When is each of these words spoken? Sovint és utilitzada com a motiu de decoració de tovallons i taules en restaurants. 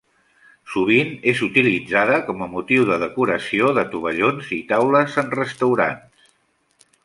Sovint 0.75 1.11
és 1.31 1.41
utilitzada 1.47 2.15
com 2.31 2.41
a 2.45 2.49
motiu 2.55 2.87
de 2.93 2.99
decoració 3.05 3.69
de 3.81 3.87
tovallons 3.95 4.51
i 4.61 4.63
taules 4.75 5.23
en 5.25 5.33
restaurants. 5.41 6.31